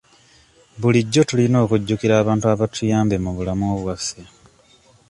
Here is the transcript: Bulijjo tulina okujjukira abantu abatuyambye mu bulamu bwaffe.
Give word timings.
Bulijjo 0.81 1.21
tulina 1.29 1.57
okujjukira 1.65 2.13
abantu 2.17 2.45
abatuyambye 2.53 3.17
mu 3.23 3.31
bulamu 3.37 3.67
bwaffe. 3.81 4.21